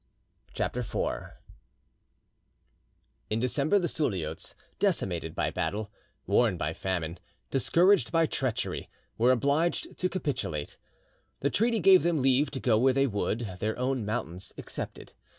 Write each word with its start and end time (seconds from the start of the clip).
CHAPTER 0.53 0.79
IV 0.79 0.95
In 3.29 3.39
December, 3.39 3.77
the 3.77 3.87
Suliots, 3.87 4.55
decimated 4.79 5.35
by 5.35 5.51
battle, 5.51 5.91
worn 6.25 6.57
by 6.57 6.73
famine, 6.73 7.19
discouraged 7.51 8.11
by 8.11 8.25
treachery, 8.25 8.89
were 9.19 9.31
obliged 9.31 9.99
to 9.99 10.09
capitulate. 10.09 10.79
The 11.41 11.51
treaty 11.51 11.79
gave 11.79 12.01
them 12.01 12.19
leave 12.19 12.49
to 12.49 12.59
go 12.59 12.79
where 12.79 12.93
they 12.93 13.05
would, 13.05 13.57
their 13.59 13.77
own 13.77 14.03
mountains 14.03 14.51
excepted. 14.57 15.13